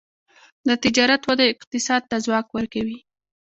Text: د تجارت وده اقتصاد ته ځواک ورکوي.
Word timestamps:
د 0.67 0.69
تجارت 0.83 1.21
وده 1.25 1.45
اقتصاد 1.53 2.01
ته 2.09 2.15
ځواک 2.25 2.47
ورکوي. 2.51 2.97